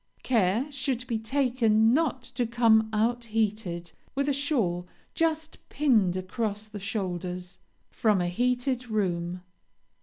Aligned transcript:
Care 0.23 0.71
should 0.71 1.05
be 1.05 1.19
taken 1.19 1.93
not 1.93 2.23
to 2.23 2.47
come 2.47 2.89
out 2.91 3.25
heated, 3.25 3.91
with 4.15 4.27
a 4.27 4.33
shawl 4.33 4.87
just 5.13 5.59
pinned 5.69 6.17
across 6.17 6.67
the 6.67 6.79
shoulders, 6.79 7.59
from 7.91 8.19
a 8.19 8.27
heated 8.27 8.89
room. 8.89 9.41